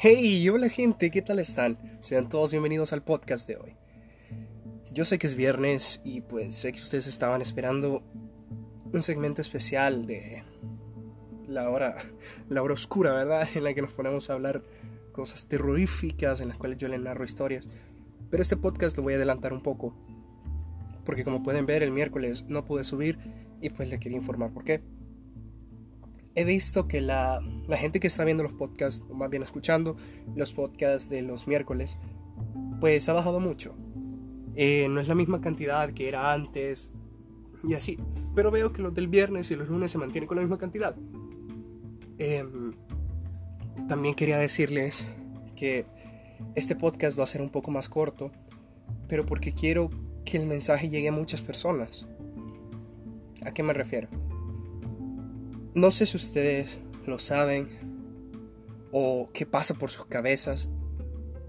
Hey, 0.00 0.48
hola 0.48 0.68
gente, 0.68 1.10
¿qué 1.10 1.22
tal 1.22 1.40
están? 1.40 1.76
Sean 1.98 2.28
todos 2.28 2.52
bienvenidos 2.52 2.92
al 2.92 3.02
podcast 3.02 3.48
de 3.48 3.56
hoy. 3.56 3.74
Yo 4.92 5.04
sé 5.04 5.18
que 5.18 5.26
es 5.26 5.34
viernes 5.34 6.00
y 6.04 6.20
pues 6.20 6.54
sé 6.54 6.70
que 6.70 6.78
ustedes 6.78 7.08
estaban 7.08 7.42
esperando 7.42 8.04
un 8.92 9.02
segmento 9.02 9.42
especial 9.42 10.06
de 10.06 10.44
la 11.48 11.68
hora, 11.68 11.96
la 12.48 12.62
hora 12.62 12.74
oscura, 12.74 13.12
¿verdad? 13.12 13.48
En 13.56 13.64
la 13.64 13.74
que 13.74 13.82
nos 13.82 13.90
ponemos 13.90 14.30
a 14.30 14.34
hablar 14.34 14.62
cosas 15.10 15.48
terroríficas, 15.48 16.40
en 16.40 16.46
las 16.46 16.58
cuales 16.58 16.78
yo 16.78 16.86
les 16.86 17.00
narro 17.00 17.24
historias. 17.24 17.66
Pero 18.30 18.40
este 18.40 18.56
podcast 18.56 18.96
lo 18.96 19.02
voy 19.02 19.14
a 19.14 19.16
adelantar 19.16 19.52
un 19.52 19.64
poco, 19.64 19.96
porque 21.04 21.24
como 21.24 21.42
pueden 21.42 21.66
ver 21.66 21.82
el 21.82 21.90
miércoles 21.90 22.44
no 22.46 22.64
pude 22.64 22.84
subir 22.84 23.18
y 23.60 23.70
pues 23.70 23.88
le 23.88 23.98
quería 23.98 24.18
informar 24.18 24.52
por 24.52 24.62
qué 24.62 24.80
he 26.34 26.44
visto 26.44 26.86
que 26.86 27.00
la, 27.00 27.40
gente 27.70 28.00
que 28.00 28.06
está 28.06 28.24
viendo 28.24 28.42
los 28.42 28.52
podcasts, 28.52 29.04
o 29.08 29.14
más 29.14 29.30
bien 29.30 29.42
escuchando 29.42 29.96
los 30.36 30.52
podcasts 30.52 31.08
de 31.08 31.22
los 31.22 31.46
miércoles, 31.48 31.98
pues 32.80 33.08
ha 33.08 33.12
bajado 33.12 33.40
mucho. 33.40 33.74
Eh, 34.54 34.88
no 34.88 35.00
es 35.00 35.08
la 35.08 35.14
misma 35.14 35.40
cantidad 35.40 35.90
que 35.90 36.08
era 36.08 36.32
antes 36.32 36.92
y 37.64 37.74
así. 37.74 37.98
Pero 38.34 38.50
veo 38.50 38.72
que 38.72 38.82
los 38.82 38.94
del 38.94 39.08
viernes 39.08 39.50
y 39.50 39.56
los 39.56 39.68
lunes 39.68 39.90
se 39.90 39.98
mantienen 39.98 40.28
con 40.28 40.36
la 40.36 40.42
misma 40.42 40.58
cantidad. 40.58 40.94
Em, 42.18 42.74
también 43.88 44.14
quería 44.14 44.38
decirles 44.38 45.06
que 45.56 45.86
este 46.54 46.76
podcast 46.76 47.18
va 47.18 47.24
a 47.24 47.26
ser 47.26 47.40
un 47.40 47.50
poco 47.50 47.70
más 47.70 47.88
corto, 47.88 48.30
pero 49.08 49.26
porque 49.26 49.52
quiero 49.52 49.90
que 50.24 50.36
el 50.36 50.46
mensaje 50.46 50.88
llegue 50.88 51.08
a 51.08 51.12
muchas 51.12 51.42
personas. 51.42 52.06
¿A 53.44 53.52
qué 53.52 53.62
me 53.62 53.72
refiero? 53.72 54.08
No 55.78 55.92
sé 55.92 56.06
si 56.06 56.16
ustedes 56.16 56.76
lo 57.06 57.20
saben 57.20 57.68
o 58.90 59.28
qué 59.32 59.46
pasa 59.46 59.74
por 59.74 59.90
sus 59.90 60.06
cabezas, 60.06 60.68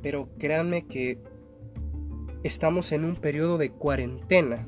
pero 0.04 0.30
créanme 0.38 0.86
que 0.86 1.18
estamos 2.44 2.92
en 2.92 3.06
un 3.06 3.16
periodo 3.16 3.58
de 3.58 3.72
cuarentena 3.72 4.68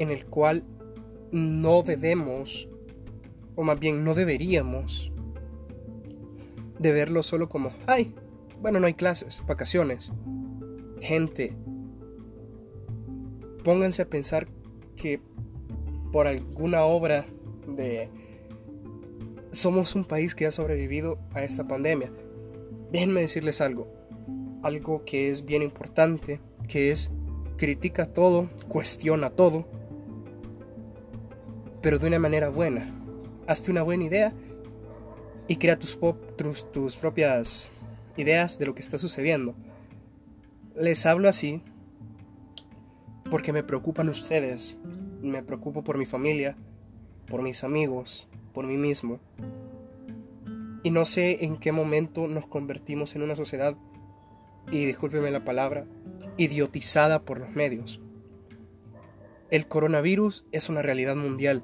en 0.00 0.10
el 0.10 0.26
cual 0.26 0.64
no 1.30 1.84
debemos, 1.84 2.68
o 3.54 3.62
más 3.62 3.78
bien 3.78 4.02
no 4.02 4.14
deberíamos, 4.14 5.12
de 6.80 6.90
verlo 6.90 7.22
solo 7.22 7.48
como, 7.48 7.70
ay, 7.86 8.12
bueno, 8.60 8.80
no 8.80 8.88
hay 8.88 8.94
clases, 8.94 9.40
vacaciones. 9.46 10.10
Gente, 11.00 11.56
pónganse 13.62 14.02
a 14.02 14.08
pensar 14.08 14.48
que 14.96 15.20
por 16.10 16.26
alguna 16.26 16.82
obra 16.82 17.24
de 17.68 18.10
somos 19.50 19.94
un 19.94 20.04
país 20.04 20.34
que 20.34 20.46
ha 20.46 20.50
sobrevivido 20.50 21.18
a 21.32 21.42
esta 21.42 21.66
pandemia. 21.66 22.12
Déjenme 22.92 23.20
decirles 23.20 23.60
algo, 23.60 23.88
algo 24.62 25.04
que 25.04 25.30
es 25.30 25.44
bien 25.44 25.62
importante, 25.62 26.40
que 26.68 26.90
es 26.90 27.10
critica 27.56 28.06
todo, 28.06 28.48
cuestiona 28.68 29.30
todo, 29.30 29.66
pero 31.82 31.98
de 31.98 32.06
una 32.06 32.18
manera 32.18 32.48
buena. 32.48 32.94
Hazte 33.46 33.70
una 33.70 33.82
buena 33.82 34.04
idea 34.04 34.32
y 35.46 35.56
crea 35.56 35.78
tus, 35.78 35.96
propias 36.96 37.70
ideas 38.16 38.58
de 38.58 38.66
lo 38.66 38.74
que 38.74 38.82
está 38.82 38.98
sucediendo. 38.98 39.54
Les 40.76 41.06
hablo 41.06 41.28
así 41.28 41.62
porque 43.30 43.52
me 43.52 43.62
preocupan 43.62 44.08
ustedes, 44.08 44.76
me 45.22 45.42
preocupo 45.42 45.82
por 45.82 45.98
mi 45.98 46.06
familia, 46.06 46.56
por 47.26 47.42
mis 47.42 47.64
amigos, 47.64 48.28
por 48.58 48.66
mí 48.66 48.76
mismo. 48.76 49.20
Y 50.82 50.90
no 50.90 51.04
sé 51.04 51.44
en 51.44 51.58
qué 51.58 51.70
momento 51.70 52.26
nos 52.26 52.48
convertimos 52.48 53.14
en 53.14 53.22
una 53.22 53.36
sociedad, 53.36 53.76
y 54.72 54.84
discúlpeme 54.84 55.30
la 55.30 55.44
palabra, 55.44 55.86
idiotizada 56.38 57.22
por 57.22 57.38
los 57.38 57.50
medios. 57.50 58.00
El 59.52 59.68
coronavirus 59.68 60.44
es 60.50 60.68
una 60.68 60.82
realidad 60.82 61.14
mundial, 61.14 61.62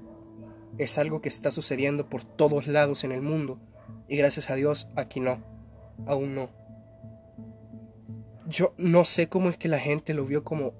es 0.78 0.96
algo 0.96 1.20
que 1.20 1.28
está 1.28 1.50
sucediendo 1.50 2.08
por 2.08 2.22
todos 2.22 2.68
lados 2.68 3.02
en 3.02 3.10
el 3.10 3.22
mundo, 3.22 3.58
y 4.06 4.16
gracias 4.16 4.48
a 4.48 4.54
Dios 4.54 4.88
aquí 4.94 5.18
no, 5.18 5.42
aún 6.06 6.36
no. 6.36 6.50
Yo 8.46 8.72
no 8.78 9.04
sé 9.04 9.28
cómo 9.28 9.48
es 9.48 9.56
que 9.56 9.66
la 9.66 9.80
gente 9.80 10.14
lo 10.14 10.26
vio 10.26 10.44
como, 10.44 10.74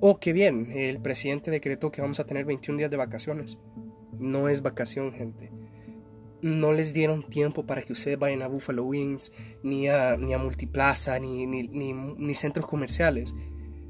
oh, 0.00 0.18
qué 0.20 0.32
bien, 0.32 0.72
el 0.72 1.02
presidente 1.02 1.50
decretó 1.50 1.92
que 1.92 2.00
vamos 2.00 2.18
a 2.18 2.24
tener 2.24 2.46
21 2.46 2.78
días 2.78 2.90
de 2.90 2.96
vacaciones 2.96 3.58
no 4.20 4.48
es 4.48 4.62
vacación, 4.62 5.12
gente. 5.12 5.50
No 6.42 6.72
les 6.72 6.94
dieron 6.94 7.22
tiempo 7.22 7.66
para 7.66 7.82
que 7.82 7.92
ustedes 7.92 8.18
vayan 8.18 8.42
a 8.42 8.48
Buffalo 8.48 8.84
Wings, 8.84 9.32
ni 9.62 9.88
a, 9.88 10.16
ni 10.16 10.32
a 10.32 10.38
Multiplaza, 10.38 11.18
ni, 11.18 11.46
ni, 11.46 11.62
ni, 11.68 12.34
centros 12.34 12.66
comerciales. 12.66 13.34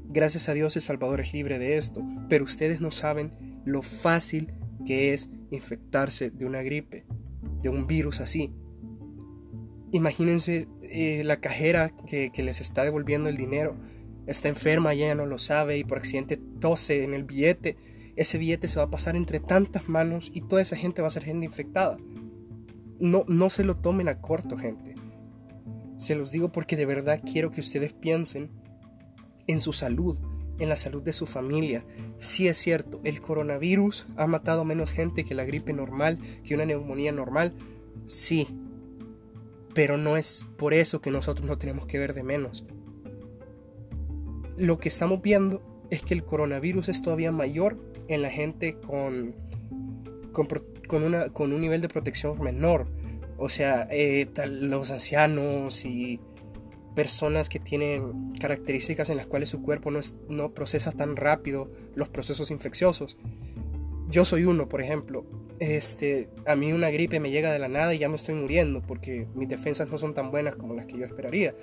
Gracias 0.05 0.49
a 0.49 0.53
Dios 0.53 0.75
El 0.75 0.81
Salvador 0.81 1.21
es 1.21 1.33
libre 1.33 1.59
de 1.59 1.77
esto, 1.77 2.03
pero 2.27 2.43
ustedes 2.43 2.81
no 2.81 2.91
saben 2.91 3.31
lo 3.65 3.81
fácil 3.81 4.53
que 4.85 5.13
es 5.13 5.29
infectarse 5.51 6.29
de 6.29 6.45
una 6.45 6.61
gripe, 6.61 7.05
de 7.61 7.69
un 7.69 7.87
virus 7.87 8.19
así. 8.19 8.51
Imagínense 9.91 10.67
eh, 10.83 11.23
la 11.23 11.39
cajera 11.39 11.91
que, 12.07 12.31
que, 12.31 12.43
les 12.43 12.59
está 12.59 12.83
devolviendo 12.83 13.29
el 13.29 13.37
dinero, 13.37 13.75
está 14.25 14.49
enferma, 14.49 14.93
ella 14.93 15.15
no 15.15 15.25
lo 15.25 15.37
sabe 15.37 15.77
y 15.77 15.83
por 15.83 15.99
accidente 15.99 16.39
tose 16.59 17.03
en 17.03 17.13
el 17.13 17.23
billete 17.23 17.77
ese 18.15 18.37
billete 18.37 18.67
se 18.67 18.77
va 18.77 18.83
a 18.83 18.89
pasar 18.89 19.15
entre 19.15 19.39
tantas 19.39 19.87
manos 19.87 20.31
y 20.33 20.41
toda 20.41 20.61
esa 20.61 20.75
gente 20.75 21.01
va 21.01 21.07
a 21.07 21.11
ser 21.11 21.23
gente 21.23 21.45
infectada. 21.45 21.97
No, 23.01 23.25
no 23.27 23.49
se 23.49 23.65
lo 23.65 23.75
tomen 23.75 24.07
a 24.07 24.21
corto, 24.21 24.57
gente. 24.57 24.95
Se 25.97 26.15
los 26.15 26.31
digo 26.31 26.51
porque 26.51 26.77
de 26.77 26.85
verdad 26.85 27.21
quiero 27.21 27.51
que 27.51 27.59
ustedes 27.59 27.91
piensen 27.91 28.49
en 29.47 29.59
su 29.59 29.73
salud, 29.73 30.19
en 30.59 30.69
la 30.69 30.75
salud 30.75 31.01
de 31.03 31.11
su 31.11 31.25
familia. 31.25 31.83
Sí 32.19 32.47
es 32.47 32.57
cierto, 32.57 33.01
el 33.03 33.19
coronavirus 33.19 34.05
ha 34.15 34.27
matado 34.27 34.63
menos 34.63 34.91
gente 34.91 35.25
que 35.25 35.35
la 35.35 35.43
gripe 35.43 35.73
normal, 35.73 36.19
que 36.43 36.55
una 36.55 36.65
neumonía 36.65 37.11
normal. 37.11 37.53
Sí, 38.05 38.47
pero 39.73 39.97
no 39.97 40.17
es 40.17 40.49
por 40.57 40.73
eso 40.73 41.01
que 41.01 41.11
nosotros 41.11 41.47
no 41.47 41.57
tenemos 41.57 41.85
que 41.85 41.99
ver 41.99 42.13
de 42.13 42.23
menos. 42.23 42.65
Lo 44.57 44.77
que 44.77 44.89
estamos 44.89 45.21
viendo 45.21 45.61
es 45.89 46.03
que 46.03 46.13
el 46.13 46.23
coronavirus 46.23 46.89
es 46.89 47.01
todavía 47.01 47.31
mayor 47.31 47.77
en 48.07 48.21
la 48.21 48.29
gente 48.29 48.75
con, 48.79 49.35
con, 50.31 50.47
una, 50.97 51.29
con 51.29 51.53
un 51.53 51.61
nivel 51.61 51.81
de 51.81 51.89
protección 51.89 52.39
menor. 52.41 52.87
O 53.37 53.49
sea, 53.49 53.87
eh, 53.89 54.27
los 54.45 54.91
ancianos 54.91 55.85
y 55.85 56.19
personas 56.95 57.49
que 57.49 57.59
tienen 57.59 58.33
características 58.39 59.09
en 59.09 59.17
las 59.17 59.27
cuales 59.27 59.49
su 59.49 59.61
cuerpo 59.61 59.91
no, 59.91 60.01
no 60.29 60.53
procesa 60.53 60.91
tan 60.91 61.15
rápido 61.15 61.71
los 61.95 62.09
procesos 62.09 62.51
infecciosos. 62.51 63.17
Yo 64.09 64.25
soy 64.25 64.45
uno, 64.45 64.67
por 64.67 64.81
ejemplo. 64.81 65.25
Este, 65.59 66.29
a 66.45 66.55
mí 66.55 66.73
una 66.73 66.89
gripe 66.89 67.19
me 67.19 67.31
llega 67.31 67.51
de 67.51 67.59
la 67.59 67.67
nada 67.67 67.93
y 67.93 67.99
ya 67.99 68.09
me 68.09 68.15
estoy 68.15 68.35
muriendo 68.35 68.81
porque 68.81 69.27
mis 69.35 69.47
defensas 69.47 69.89
no 69.89 69.97
son 69.97 70.13
tan 70.13 70.31
buenas 70.31 70.55
como 70.55 70.73
las 70.73 70.85
que 70.85 70.97
yo 70.97 71.05
esperaría. 71.05 71.55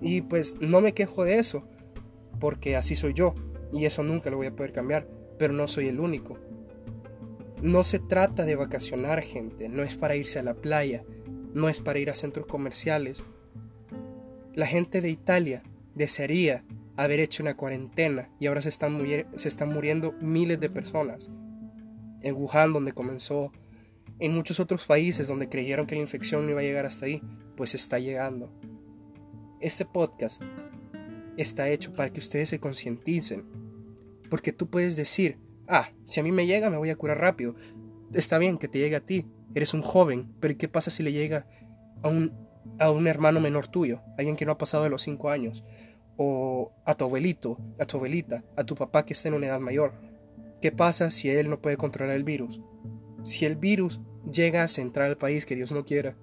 Y 0.00 0.22
pues 0.22 0.56
no 0.60 0.80
me 0.80 0.92
quejo 0.92 1.24
de 1.24 1.38
eso, 1.38 1.64
porque 2.40 2.76
así 2.76 2.94
soy 2.94 3.14
yo 3.14 3.34
y 3.72 3.84
eso 3.84 4.02
nunca 4.02 4.30
lo 4.30 4.36
voy 4.36 4.46
a 4.46 4.54
poder 4.54 4.72
cambiar 4.72 5.06
pero 5.38 5.54
no 5.54 5.66
soy 5.68 5.88
el 5.88 6.00
único. 6.00 6.36
No 7.62 7.82
se 7.82 7.98
trata 7.98 8.44
de 8.44 8.54
vacacionar 8.54 9.22
gente, 9.22 9.68
no 9.68 9.82
es 9.82 9.96
para 9.96 10.14
irse 10.14 10.38
a 10.38 10.42
la 10.42 10.54
playa, 10.54 11.04
no 11.54 11.68
es 11.68 11.80
para 11.80 11.98
ir 11.98 12.10
a 12.10 12.14
centros 12.14 12.46
comerciales. 12.46 13.24
La 14.54 14.66
gente 14.66 15.00
de 15.00 15.10
Italia 15.10 15.62
desearía 15.94 16.64
haber 16.96 17.20
hecho 17.20 17.42
una 17.42 17.56
cuarentena 17.56 18.28
y 18.38 18.46
ahora 18.46 18.62
se 18.62 18.68
están, 18.68 19.00
se 19.36 19.48
están 19.48 19.72
muriendo 19.72 20.12
miles 20.20 20.60
de 20.60 20.70
personas. 20.70 21.30
En 22.22 22.34
Wuhan, 22.34 22.72
donde 22.72 22.92
comenzó, 22.92 23.52
en 24.20 24.34
muchos 24.34 24.60
otros 24.60 24.84
países 24.84 25.28
donde 25.28 25.48
creyeron 25.48 25.86
que 25.86 25.94
la 25.94 26.00
infección 26.00 26.44
no 26.44 26.50
iba 26.52 26.60
a 26.60 26.64
llegar 26.64 26.86
hasta 26.86 27.06
ahí, 27.06 27.22
pues 27.56 27.74
está 27.74 27.98
llegando. 27.98 28.52
Este 29.60 29.84
podcast 29.84 30.42
está 31.36 31.68
hecho 31.68 31.92
para 31.94 32.12
que 32.12 32.20
ustedes 32.20 32.48
se 32.48 32.60
concienticen 32.60 33.44
porque 34.28 34.52
tú 34.52 34.68
puedes 34.68 34.96
decir, 34.96 35.38
ah, 35.68 35.90
si 36.04 36.20
a 36.20 36.22
mí 36.22 36.32
me 36.32 36.46
llega 36.46 36.70
me 36.70 36.78
voy 36.78 36.90
a 36.90 36.96
curar 36.96 37.20
rápido. 37.20 37.54
Está 38.12 38.38
bien 38.38 38.58
que 38.58 38.68
te 38.68 38.78
llegue 38.78 38.96
a 38.96 39.04
ti, 39.04 39.26
eres 39.54 39.74
un 39.74 39.82
joven, 39.82 40.32
pero 40.40 40.56
¿qué 40.56 40.68
pasa 40.68 40.90
si 40.90 41.02
le 41.02 41.12
llega 41.12 41.46
a 42.02 42.08
un, 42.08 42.32
a 42.78 42.90
un 42.90 43.06
hermano 43.06 43.40
menor 43.40 43.68
tuyo, 43.68 44.00
alguien 44.16 44.36
que 44.36 44.46
no 44.46 44.52
ha 44.52 44.58
pasado 44.58 44.84
de 44.84 44.90
los 44.90 45.02
5 45.02 45.30
años? 45.30 45.64
O 46.16 46.72
a 46.84 46.94
tu 46.94 47.04
abuelito, 47.04 47.58
a 47.78 47.84
tu 47.84 47.96
abuelita, 47.96 48.42
a 48.56 48.64
tu 48.64 48.74
papá 48.74 49.04
que 49.04 49.12
está 49.12 49.28
en 49.28 49.34
una 49.34 49.46
edad 49.46 49.60
mayor. 49.60 49.92
¿Qué 50.60 50.72
pasa 50.72 51.10
si 51.10 51.30
él 51.30 51.48
no 51.48 51.60
puede 51.60 51.76
controlar 51.76 52.16
el 52.16 52.24
virus? 52.24 52.60
Si 53.24 53.44
el 53.44 53.56
virus 53.56 54.00
llega 54.30 54.62
a 54.62 54.68
centrar 54.68 55.06
al 55.06 55.18
país 55.18 55.46
que 55.46 55.54
Dios 55.54 55.70
no 55.70 55.84
quiera, 55.84 56.16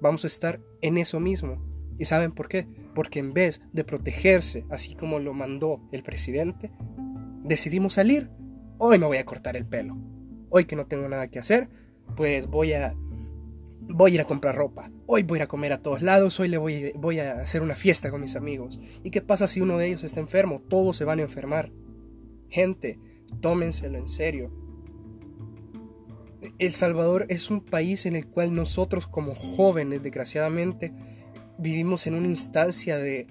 vamos 0.00 0.24
a 0.24 0.28
estar 0.28 0.60
en 0.80 0.96
eso 0.96 1.20
mismo. 1.20 1.62
¿Y 1.98 2.04
saben 2.04 2.32
por 2.32 2.48
qué? 2.48 2.66
Porque 2.94 3.18
en 3.18 3.32
vez 3.32 3.60
de 3.72 3.84
protegerse, 3.84 4.64
así 4.70 4.94
como 4.94 5.18
lo 5.18 5.34
mandó 5.34 5.80
el 5.92 6.02
presidente, 6.02 6.70
decidimos 7.46 7.94
salir. 7.94 8.28
Hoy 8.78 8.98
me 8.98 9.06
voy 9.06 9.16
a 9.16 9.24
cortar 9.24 9.56
el 9.56 9.66
pelo. 9.66 9.96
Hoy 10.50 10.66
que 10.66 10.76
no 10.76 10.86
tengo 10.86 11.08
nada 11.08 11.28
que 11.28 11.38
hacer, 11.38 11.68
pues 12.16 12.46
voy 12.46 12.72
a 12.72 12.94
voy 13.88 14.10
a 14.10 14.14
ir 14.14 14.20
a 14.20 14.24
comprar 14.24 14.56
ropa, 14.56 14.90
hoy 15.06 15.22
voy 15.22 15.36
a 15.36 15.40
ir 15.40 15.42
a 15.44 15.46
comer 15.46 15.72
a 15.72 15.78
todos 15.78 16.02
lados, 16.02 16.40
hoy 16.40 16.48
le 16.48 16.58
voy, 16.58 16.92
voy 16.96 17.20
a 17.20 17.40
hacer 17.40 17.62
una 17.62 17.76
fiesta 17.76 18.10
con 18.10 18.20
mis 18.20 18.36
amigos. 18.36 18.80
¿Y 19.02 19.10
qué 19.10 19.22
pasa 19.22 19.48
si 19.48 19.60
uno 19.60 19.78
de 19.78 19.86
ellos 19.86 20.04
está 20.04 20.20
enfermo? 20.20 20.60
Todos 20.68 20.96
se 20.96 21.04
van 21.04 21.20
a 21.20 21.22
enfermar. 21.22 21.70
Gente, 22.48 22.98
tómenselo 23.40 23.98
en 23.98 24.08
serio. 24.08 24.50
El 26.58 26.74
Salvador 26.74 27.26
es 27.28 27.50
un 27.50 27.60
país 27.60 28.06
en 28.06 28.16
el 28.16 28.26
cual 28.26 28.54
nosotros 28.54 29.06
como 29.06 29.34
jóvenes, 29.34 30.02
desgraciadamente, 30.02 30.92
vivimos 31.58 32.06
en 32.06 32.14
una 32.14 32.28
instancia 32.28 32.98
de, 32.98 33.26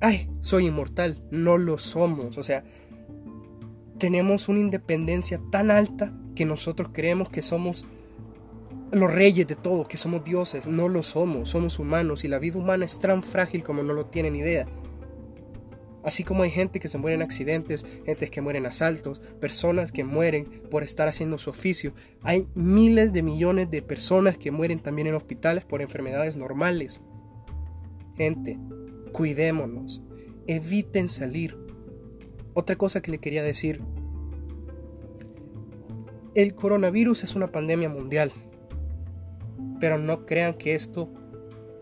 ay, 0.00 0.28
soy 0.40 0.66
inmortal, 0.66 1.22
no 1.30 1.58
lo 1.58 1.78
somos. 1.78 2.38
O 2.38 2.42
sea, 2.42 2.64
tenemos 3.98 4.48
una 4.48 4.60
independencia 4.60 5.40
tan 5.50 5.70
alta 5.70 6.12
que 6.34 6.44
nosotros 6.44 6.90
creemos 6.92 7.28
que 7.28 7.42
somos 7.42 7.86
los 8.92 9.12
reyes 9.12 9.46
de 9.46 9.56
todo, 9.56 9.86
que 9.86 9.96
somos 9.96 10.24
dioses. 10.24 10.66
No 10.66 10.88
lo 10.88 11.02
somos, 11.02 11.50
somos 11.50 11.78
humanos 11.78 12.24
y 12.24 12.28
la 12.28 12.38
vida 12.38 12.58
humana 12.58 12.84
es 12.84 12.98
tan 12.98 13.22
frágil 13.22 13.62
como 13.62 13.82
no 13.82 13.92
lo 13.92 14.06
tienen 14.06 14.36
idea. 14.36 14.66
Así 16.02 16.24
como 16.24 16.44
hay 16.44 16.50
gente 16.50 16.80
que 16.80 16.88
se 16.88 16.96
muere 16.96 17.16
en 17.16 17.22
accidentes, 17.22 17.84
gente 18.06 18.30
que 18.30 18.40
muere 18.40 18.58
en 18.58 18.66
asaltos, 18.66 19.20
personas 19.38 19.92
que 19.92 20.02
mueren 20.02 20.62
por 20.70 20.82
estar 20.82 21.08
haciendo 21.08 21.36
su 21.36 21.50
oficio, 21.50 21.92
hay 22.22 22.48
miles 22.54 23.12
de 23.12 23.22
millones 23.22 23.70
de 23.70 23.82
personas 23.82 24.38
que 24.38 24.50
mueren 24.50 24.80
también 24.80 25.08
en 25.08 25.14
hospitales 25.14 25.64
por 25.64 25.82
enfermedades 25.82 26.38
normales. 26.38 27.02
Gente, 28.16 28.58
cuidémonos, 29.12 30.02
eviten 30.46 31.08
salir. 31.08 31.56
Otra 32.54 32.76
cosa 32.76 33.00
que 33.00 33.10
le 33.10 33.18
quería 33.18 33.42
decir, 33.42 33.80
el 36.34 36.54
coronavirus 36.54 37.24
es 37.24 37.34
una 37.34 37.52
pandemia 37.52 37.88
mundial, 37.88 38.32
pero 39.80 39.98
no 39.98 40.26
crean 40.26 40.54
que 40.54 40.74
esto 40.74 41.08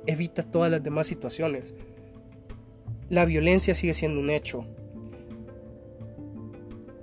evita 0.07 0.43
todas 0.43 0.71
las 0.71 0.83
demás 0.83 1.07
situaciones 1.07 1.75
la 3.09 3.25
violencia 3.25 3.75
sigue 3.75 3.95
siendo 3.95 4.21
un 4.21 4.31
hecho. 4.31 4.67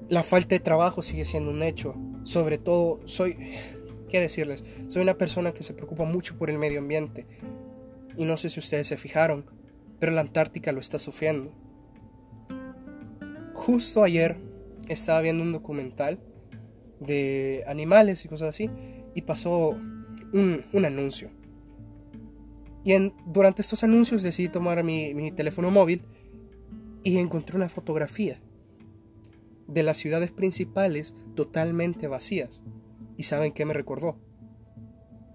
La 0.07 0.24
falta 0.24 0.50
de 0.50 0.60
trabajo 0.60 1.01
sigue 1.01 1.25
siendo 1.25 1.50
un 1.50 1.63
hecho. 1.63 1.95
Sobre 2.24 2.57
todo, 2.57 3.00
soy, 3.06 3.38
¿qué 4.07 4.19
decirles? 4.19 4.63
Soy 4.88 5.01
una 5.01 5.18
persona 5.18 5.51
que 5.51 5.63
se 5.63 5.74
preocupa 5.74 6.04
mucho 6.06 6.38
por 6.38 6.50
el 6.50 6.60
medio 6.60 6.80
ambiente. 6.80 7.25
Y 8.18 8.25
no 8.25 8.38
sé 8.38 8.50
si 8.50 8.60
ustedes 8.60 8.88
se 8.88 8.98
fijaron, 8.98 9.45
pero 10.05 10.13
la 10.13 10.21
Antártica 10.21 10.71
lo 10.71 10.81
está 10.81 10.99
sufriendo. 10.99 11.51
Justo 13.55 14.03
ayer 14.03 14.37
estaba 14.87 15.19
viendo 15.21 15.41
un 15.41 15.51
documental 15.51 16.19
de 16.99 17.63
animales 17.65 18.23
y 18.23 18.27
cosas 18.27 18.49
así 18.49 18.69
y 19.15 19.23
pasó 19.23 19.69
un, 20.31 20.63
un 20.73 20.85
anuncio 20.85 21.31
y 22.85 22.93
durante 23.25 23.63
estos 23.63 23.83
anuncios 23.83 24.21
decidí 24.21 24.47
tomar 24.47 24.83
mi, 24.83 25.31
teléfono 25.31 25.71
móvil 25.71 26.03
y 27.03 27.17
encontré 27.17 27.57
una 27.57 27.67
fotografía 27.67 28.39
de 29.65 29.81
las 29.81 29.97
ciudades 29.97 30.31
principales 30.31 31.15
totalmente 31.33 32.07
vacías. 32.07 32.61
¿Y 33.17 33.23
saben 33.23 33.53
qué 33.53 33.65
me 33.65 33.73
recordó? 33.73 34.19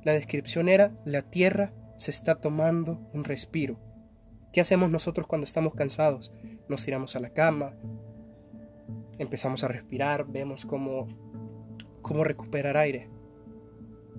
La 0.04 0.12
descripción 0.12 0.68
era, 0.68 0.96
la 1.04 1.22
tierra 1.22 1.74
se 1.96 2.12
está 2.12 2.36
tomando 2.36 3.10
un 3.12 3.24
respiro. 3.24 3.89
¿Qué 4.52 4.60
hacemos 4.60 4.90
nosotros 4.90 5.28
cuando 5.28 5.44
estamos 5.44 5.74
cansados? 5.74 6.32
Nos 6.68 6.84
tiramos 6.84 7.14
a 7.14 7.20
la 7.20 7.30
cama, 7.30 7.76
empezamos 9.18 9.62
a 9.62 9.68
respirar, 9.68 10.26
vemos 10.26 10.64
cómo, 10.64 11.06
cómo 12.02 12.24
recuperar 12.24 12.76
aire. 12.76 13.08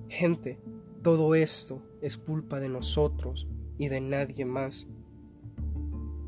Gente, 0.08 0.58
todo 1.04 1.36
esto 1.36 1.84
es 2.02 2.18
culpa 2.18 2.62
de 2.62 2.70
nosotros 2.70 3.50
y 3.78 3.90
de 3.90 4.00
nadie 4.00 4.46
más. 4.46 4.88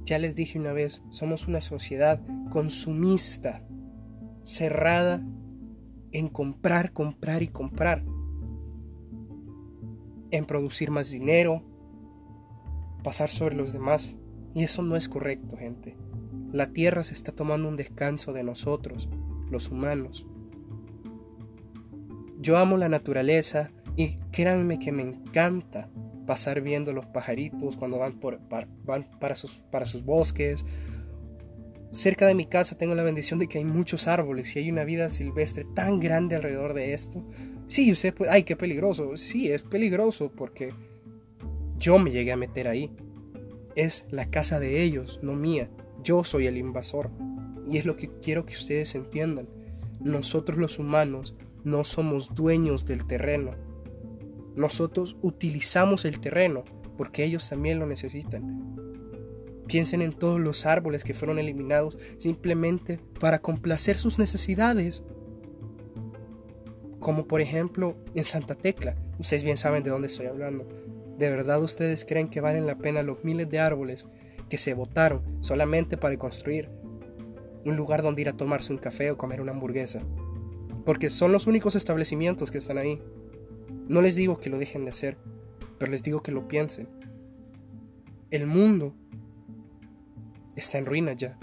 Ya 0.03 0.19
les 0.19 0.35
dije 0.35 0.59
una 0.59 0.73
vez, 0.73 1.01
somos 1.09 1.47
una 1.47 1.61
sociedad 1.61 2.21
consumista, 2.51 3.65
cerrada 4.44 5.25
en 6.11 6.27
comprar, 6.27 6.91
comprar 6.91 7.41
y 7.41 7.47
comprar, 7.47 8.03
en 10.29 10.45
producir 10.45 10.91
más 10.91 11.09
dinero, 11.09 11.63
pasar 13.03 13.29
sobre 13.29 13.55
los 13.55 13.73
demás. 13.73 14.15
Y 14.55 14.63
eso 14.63 14.81
no 14.81 14.95
es 14.95 15.09
correcto, 15.09 15.57
gente. 15.57 15.97
La 16.51 16.67
tierra 16.67 17.03
se 17.03 17.13
está 17.13 17.31
tomando 17.31 17.67
un 17.67 17.77
descanso 17.77 18.33
de 18.33 18.44
nosotros, 18.44 19.09
los 19.50 19.69
humanos. 19.69 20.25
Yo 22.39 22.57
amo 22.57 22.77
la 22.77 22.89
naturaleza, 22.89 23.71
y 23.95 24.17
créanme 24.31 24.79
que 24.79 24.91
me 24.91 25.03
encanta 25.03 25.89
pasar 26.25 26.61
viendo 26.61 26.94
los 26.94 27.05
pajaritos 27.05 27.77
cuando 27.77 28.00
van, 28.00 28.19
por, 28.19 28.39
van 28.85 29.07
para, 29.19 29.35
sus, 29.35 29.56
para 29.71 29.85
sus 29.85 30.03
bosques. 30.03 30.65
Cerca 31.91 32.25
de 32.25 32.33
mi 32.33 32.45
casa 32.45 32.77
tengo 32.77 32.95
la 32.95 33.03
bendición 33.03 33.38
de 33.38 33.47
que 33.47 33.59
hay 33.59 33.65
muchos 33.65 34.07
árboles 34.07 34.56
y 34.56 34.59
hay 34.59 34.71
una 34.71 34.83
vida 34.83 35.09
silvestre 35.09 35.65
tan 35.75 35.99
grande 35.99 36.35
alrededor 36.35 36.73
de 36.73 36.94
esto. 36.94 37.23
Sí, 37.67 37.91
usted 37.91 38.13
puede, 38.13 38.31
ay, 38.31 38.44
qué 38.44 38.56
peligroso. 38.56 39.15
Sí, 39.15 39.51
es 39.51 39.61
peligroso 39.61 40.31
porque 40.35 40.73
yo 41.83 42.00
me 42.00 42.12
llegué 42.12 42.31
a 42.31 42.38
meter 42.38 42.68
ahí. 42.68 42.91
Es 43.75 44.06
la 44.09 44.30
casa 44.30 44.59
de 44.59 44.83
ellos, 44.83 45.19
no 45.21 45.33
mía. 45.33 45.69
Yo 46.03 46.24
soy 46.24 46.47
el 46.47 46.57
invasor. 46.57 47.09
Y 47.69 47.77
es 47.77 47.85
lo 47.85 47.95
que 47.95 48.09
quiero 48.21 48.45
que 48.45 48.53
ustedes 48.53 48.95
entiendan. 48.95 49.50
Nosotros 50.00 50.57
los 50.57 50.80
humanos 50.80 51.35
no 51.63 51.83
somos 51.83 52.33
dueños 52.33 52.85
del 52.85 53.06
terreno 53.06 53.51
nosotros 54.56 55.18
utilizamos 55.21 56.06
el 56.06 56.19
terreno 56.19 56.63
porque 56.97 57.24
ellos 57.24 57.50
también 57.50 57.80
lo 57.80 57.88
necesitan. 57.88 58.77
Piensen 59.68 60.01
en 60.01 60.13
todos 60.13 60.39
los 60.39 60.65
árboles 60.65 61.03
que 61.03 61.13
fueron 61.13 61.39
eliminados 61.39 61.97
simplemente 62.18 63.00
para 63.19 63.39
complacer 63.39 63.97
sus 63.97 64.19
necesidades. 64.19 65.03
Como 67.00 67.25
por 67.25 67.41
ejemplo 67.41 67.95
en 68.13 68.25
Santa 68.25 68.56
Tecla. 68.56 68.95
Ustedes 69.18 69.44
bien 69.44 69.57
saben 69.57 69.83
de 69.83 69.89
dónde 69.89 70.07
estoy 70.07 70.27
hablando. 70.27 70.68
¿De 71.18 71.30
verdad 71.30 71.62
ustedes 71.62 72.06
creen 72.06 72.27
que 72.27 72.42
valen 72.42 72.65
la 72.65 72.77
pena 72.77 73.04
los 73.04 73.24
miles 73.24 73.50
de 73.50 73.60
árboles 73.60 74.07
que 74.50 74.57
se 74.57 74.74
botaron 74.74 75.21
solamente 75.42 75.98
para 75.98 76.18
construir 76.18 76.69
un 77.65 77.75
lugar 77.75 78.01
donde 78.01 78.21
ir 78.21 78.30
a 78.30 78.38
tomarse 78.38 78.74
un 78.74 78.80
café 78.80 79.12
o 79.12 79.18
comer 79.18 79.42
una 79.42 79.51
hamburguesa? 79.51 80.01
Porque 80.86 81.10
son 81.10 81.31
los 81.31 81.48
únicos 81.48 81.75
establecimientos 81.75 82.52
que 82.52 82.57
están 82.57 82.78
ahí. 82.78 83.02
No 83.87 84.02
les 84.02 84.16
digo 84.16 84.40
que 84.40 84.49
lo 84.49 84.57
dejen 84.57 84.85
de 84.85 84.92
hacer, 84.92 85.18
pero 85.78 85.92
les 85.92 86.04
digo 86.04 86.21
que 86.21 86.31
lo 86.31 86.47
piensen. 86.47 86.90
El 88.31 88.47
mundo 88.47 88.95
está 90.56 90.78
en 90.78 90.85
ruina 90.85 91.14
ya. 91.14 91.37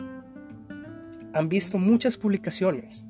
Han 1.33 1.49
visto 1.49 1.79
muchas 1.79 2.17
publicaciones 2.17 3.05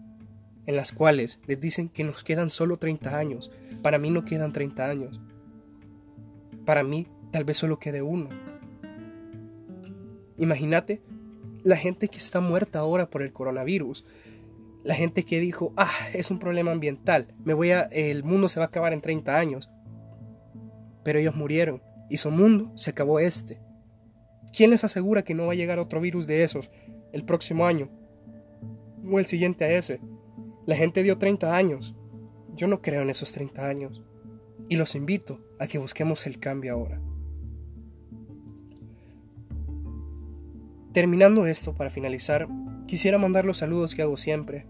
en 0.66 0.76
las 0.76 0.92
cuales 0.92 1.40
les 1.46 1.60
dicen 1.60 1.88
que 1.88 2.04
nos 2.04 2.22
quedan 2.22 2.50
solo 2.50 2.76
30 2.76 3.16
años. 3.16 3.50
Para 3.82 3.98
mí 3.98 4.10
no 4.10 4.24
quedan 4.24 4.52
30 4.52 4.86
años. 4.86 5.20
Para 6.70 6.84
mí 6.84 7.08
tal 7.32 7.42
vez 7.42 7.56
solo 7.56 7.80
quede 7.80 8.00
uno. 8.00 8.28
Imagínate 10.38 11.02
la 11.64 11.76
gente 11.76 12.06
que 12.06 12.18
está 12.18 12.38
muerta 12.38 12.78
ahora 12.78 13.10
por 13.10 13.22
el 13.22 13.32
coronavirus, 13.32 14.06
la 14.84 14.94
gente 14.94 15.24
que 15.24 15.40
dijo, 15.40 15.72
ah, 15.76 15.90
es 16.14 16.30
un 16.30 16.38
problema 16.38 16.70
ambiental, 16.70 17.34
me 17.42 17.54
voy 17.54 17.72
a, 17.72 17.88
el 17.90 18.22
mundo 18.22 18.48
se 18.48 18.60
va 18.60 18.66
a 18.66 18.68
acabar 18.68 18.92
en 18.92 19.00
30 19.00 19.36
años. 19.36 19.68
Pero 21.02 21.18
ellos 21.18 21.34
murieron 21.34 21.82
y 22.08 22.18
su 22.18 22.30
mundo 22.30 22.70
se 22.76 22.90
acabó 22.90 23.18
este. 23.18 23.58
¿Quién 24.56 24.70
les 24.70 24.84
asegura 24.84 25.24
que 25.24 25.34
no 25.34 25.46
va 25.46 25.54
a 25.54 25.56
llegar 25.56 25.80
otro 25.80 26.00
virus 26.00 26.28
de 26.28 26.44
esos 26.44 26.70
el 27.12 27.24
próximo 27.24 27.66
año? 27.66 27.88
O 29.10 29.18
el 29.18 29.26
siguiente 29.26 29.64
a 29.64 29.72
ese. 29.72 29.98
La 30.66 30.76
gente 30.76 31.02
dio 31.02 31.18
30 31.18 31.52
años. 31.52 31.96
Yo 32.54 32.68
no 32.68 32.80
creo 32.80 33.02
en 33.02 33.10
esos 33.10 33.32
30 33.32 33.66
años. 33.66 34.04
Y 34.68 34.76
los 34.76 34.94
invito 34.94 35.49
a 35.60 35.68
que 35.68 35.78
busquemos 35.78 36.26
el 36.26 36.40
cambio 36.40 36.72
ahora. 36.72 37.00
Terminando 40.92 41.46
esto, 41.46 41.72
para 41.74 41.88
finalizar, 41.88 42.48
Quisiera 42.90 43.18
mandar 43.18 43.44
los 43.44 43.58
saludos 43.58 43.94
que 43.94 44.02
hago 44.02 44.16
siempre, 44.16 44.66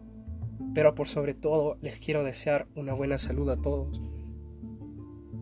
pero 0.75 0.95
por 0.95 1.09
sobre 1.09 1.33
todo 1.33 1.79
les 1.81 1.99
quiero 2.01 2.23
desear 2.23 2.67
una 2.75 2.93
buena 2.93 3.17
salud 3.17 3.49
a 3.49 3.57
todos. 3.57 3.99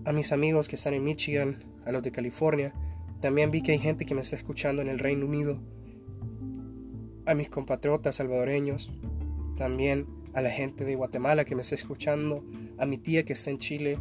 A 0.04 0.12
mis 0.12 0.30
amigos 0.30 0.68
que 0.68 0.76
están 0.76 0.94
en 0.94 1.02
Michigan, 1.02 1.64
a 1.84 1.90
los 1.90 2.04
de 2.04 2.12
California, 2.12 2.72
también 3.20 3.50
vi 3.50 3.62
que 3.62 3.72
hay 3.72 3.80
gente 3.80 4.06
que 4.06 4.14
me 4.14 4.20
está 4.20 4.36
escuchando 4.36 4.80
en 4.80 4.86
el 4.86 5.00
Reino 5.00 5.26
Unido, 5.26 5.58
a 7.26 7.34
mis 7.34 7.48
compatriotas 7.48 8.14
salvadoreños, 8.14 8.92
también 9.56 10.06
a 10.32 10.40
la 10.40 10.50
gente 10.50 10.84
de 10.84 10.94
Guatemala 10.94 11.44
que 11.44 11.56
me 11.56 11.62
está 11.62 11.74
escuchando, 11.74 12.44
a 12.78 12.86
mi 12.86 12.98
tía 12.98 13.24
que 13.24 13.32
está 13.32 13.50
en 13.50 13.58
Chile 13.58 13.98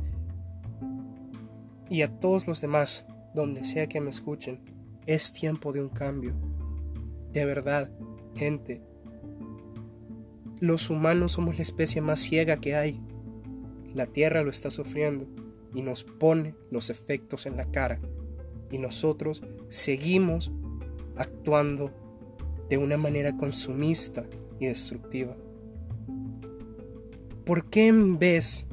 y 1.89 2.01
a 2.01 2.19
todos 2.19 2.47
los 2.47 2.61
demás, 2.61 3.05
donde 3.33 3.65
sea 3.65 3.87
que 3.87 4.01
me 4.01 4.09
escuchen. 4.09 4.59
Es 5.05 5.33
tiempo 5.33 5.71
de 5.73 5.81
un 5.81 5.89
cambio. 5.89 6.33
De 7.31 7.45
verdad, 7.45 7.89
Gente, 8.37 8.83
los 10.59 10.91
humanos 10.91 11.31
somos 11.31 11.57
la 11.57 11.63
especie 11.63 12.01
más 12.01 12.19
ciega 12.19 12.57
que 12.57 12.75
hay. 12.75 13.01
La 13.95 14.05
Tierra 14.05 14.43
lo 14.43 14.51
está 14.51 14.69
sufriendo 14.69 15.25
y 15.73 15.81
nos 15.81 16.03
pone 16.03 16.53
los 16.69 16.91
efectos 16.91 17.47
en 17.47 17.57
la 17.57 17.65
cara. 17.71 17.99
Y 18.69 18.77
nosotros 18.77 19.41
seguimos 19.69 20.51
actuando 21.15 21.91
de 22.69 22.77
una 22.77 22.95
manera 22.95 23.35
consumista 23.35 24.23
y 24.59 24.67
destructiva. 24.67 25.35
¿Por 27.43 27.71
qué 27.71 27.87
en 27.87 28.19
vez 28.19 28.66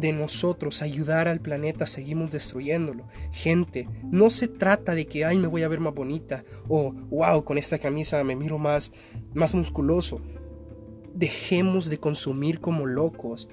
de 0.00 0.12
nosotros 0.12 0.82
ayudar 0.82 1.28
al 1.28 1.40
planeta 1.40 1.86
seguimos 1.86 2.32
destruyéndolo? 2.32 3.04
Gente, 3.30 3.88
no 4.10 4.30
se 4.30 4.48
trata 4.48 4.94
de 4.94 5.06
que, 5.06 5.24
ay, 5.24 5.36
me 5.36 5.46
voy 5.46 5.62
a 5.62 5.68
ver 5.68 5.80
más 5.80 5.94
bonita 5.94 6.44
o, 6.68 6.92
wow, 6.92 7.44
con 7.44 7.58
esta 7.58 7.78
camisa 7.78 8.22
me 8.24 8.36
miro 8.36 8.58
más, 8.58 8.92
más 9.34 9.54
musculoso. 9.54 10.20
Dejemos 11.14 11.90
de 11.90 11.98
consumir 11.98 12.60
como 12.60 12.86
locos. 12.86 13.48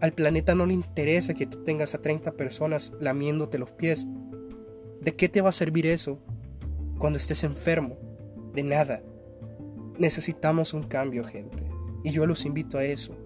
Al 0.00 0.12
planeta 0.12 0.54
no 0.54 0.66
le 0.66 0.74
interesa 0.74 1.34
que 1.34 1.46
tú 1.46 1.62
tengas 1.62 1.94
a 1.94 2.02
30 2.02 2.32
personas 2.32 2.92
lamiéndote 3.00 3.58
los 3.58 3.70
pies. 3.70 4.06
¿De 5.00 5.14
qué 5.14 5.28
te 5.28 5.40
va 5.40 5.50
a 5.50 5.52
servir 5.52 5.86
eso 5.86 6.18
cuando 6.98 7.18
estés 7.18 7.44
enfermo? 7.44 7.98
De 8.54 8.62
nada. 8.62 9.02
Necesitamos 9.98 10.74
un 10.74 10.84
cambio, 10.84 11.22
gente. 11.24 11.62
Y 12.02 12.10
yo 12.10 12.26
los 12.26 12.44
invito 12.44 12.78
a 12.78 12.84
eso. 12.84 13.16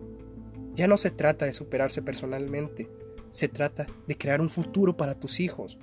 Ya 0.77 0.87
no 0.87 0.99
se 0.99 1.11
trata 1.11 1.47
de 1.47 1.55
superarse 1.55 2.03
personalmente, 2.03 2.91
se 3.31 3.49
trata 3.49 3.87
de 4.07 4.19
crear 4.19 4.43
un 4.43 4.51
futuro 4.51 4.95
para 4.95 5.19
tus 5.19 5.41
hijos. 5.41 5.79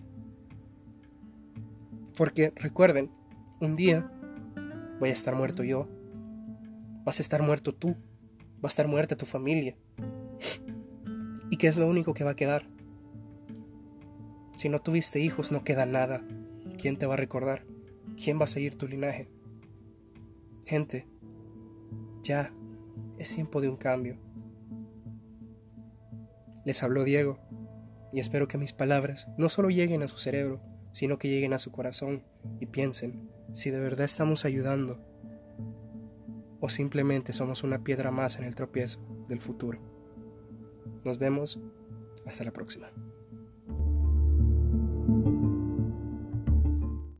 Porque 2.15 2.53
recuerden, 2.55 3.09
un 3.59 3.75
día 3.75 4.11
voy 4.99 5.09
a 5.09 5.13
estar 5.13 5.35
muerto 5.35 5.63
yo, 5.63 5.87
vas 7.03 7.17
a 7.17 7.23
estar 7.23 7.41
muerto 7.41 7.73
tú, 7.73 7.95
va 8.57 8.65
a 8.65 8.67
estar 8.67 8.87
muerta 8.87 9.17
tu 9.17 9.25
familia. 9.25 9.75
¿Y 11.49 11.57
qué 11.57 11.69
es 11.69 11.77
lo 11.77 11.87
único 11.87 12.13
que 12.13 12.23
va 12.23 12.31
a 12.31 12.35
quedar? 12.35 12.67
Si 14.55 14.69
no 14.69 14.79
tuviste 14.79 15.19
hijos, 15.19 15.51
no 15.51 15.63
queda 15.63 15.87
nada. 15.87 16.21
¿Quién 16.77 16.97
te 16.97 17.07
va 17.07 17.15
a 17.15 17.17
recordar? 17.17 17.65
¿Quién 18.15 18.39
va 18.39 18.43
a 18.43 18.47
seguir 18.47 18.77
tu 18.77 18.87
linaje? 18.87 19.27
Gente, 20.67 21.07
ya 22.21 22.53
es 23.17 23.33
tiempo 23.33 23.59
de 23.59 23.69
un 23.69 23.75
cambio. 23.75 24.19
Les 26.65 26.81
habló 26.83 27.03
Diego 27.03 27.39
y 28.11 28.19
espero 28.19 28.47
que 28.47 28.57
mis 28.57 28.73
palabras 28.73 29.27
no 29.37 29.49
solo 29.49 29.69
lleguen 29.69 30.03
a 30.03 30.07
su 30.07 30.17
cerebro, 30.17 30.59
sino 30.93 31.17
que 31.17 31.29
lleguen 31.29 31.53
a 31.53 31.59
su 31.59 31.71
corazón 31.71 32.23
y 32.59 32.67
piensen 32.67 33.29
si 33.53 33.69
de 33.69 33.79
verdad 33.79 34.05
estamos 34.05 34.45
ayudando 34.45 34.99
o 36.59 36.69
simplemente 36.69 37.33
somos 37.33 37.63
una 37.63 37.83
piedra 37.83 38.09
más 38.09 38.37
en 38.37 38.45
el 38.45 38.55
tropiezo 38.55 38.99
del 39.27 39.41
futuro. 39.41 39.79
Nos 41.03 41.19
vemos. 41.19 41.59
Hasta 42.25 42.45
la 42.45 42.51
próxima. 42.51 42.89